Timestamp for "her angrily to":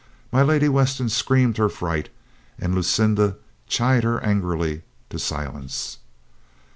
4.03-5.19